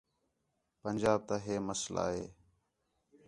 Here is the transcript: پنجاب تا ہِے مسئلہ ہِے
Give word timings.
پنجاب 0.81 1.19
تا 1.27 1.35
ہِے 1.45 1.55
مسئلہ 1.67 2.05
ہِے 2.13 2.25